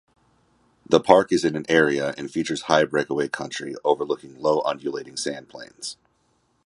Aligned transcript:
The 0.87 0.99
park 0.99 1.31
is 1.31 1.45
in 1.45 1.63
area 1.69 2.15
and 2.17 2.31
features 2.31 2.63
high 2.63 2.85
breakaway 2.85 3.27
country 3.27 3.75
overlooking 3.83 4.33
low 4.41 4.63
undulating 4.63 5.13
sandplains. 5.13 5.95